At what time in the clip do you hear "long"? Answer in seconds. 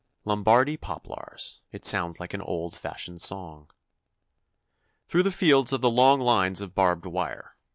5.91-6.19